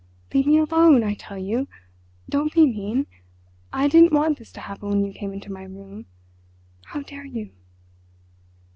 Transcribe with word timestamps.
"Leave 0.33 0.47
me 0.47 0.57
alone! 0.57 1.03
I 1.03 1.13
tell 1.13 1.37
you. 1.37 1.67
Don't 2.27 2.51
be 2.51 2.65
mean! 2.65 3.05
I 3.71 3.87
didn't 3.87 4.11
want 4.11 4.39
this 4.39 4.51
to 4.53 4.59
happen 4.59 4.89
when 4.89 5.05
you 5.05 5.13
came 5.13 5.31
into 5.31 5.51
my 5.51 5.61
room. 5.65 6.07
How 6.85 7.03
dare 7.03 7.25
you?" 7.27 7.51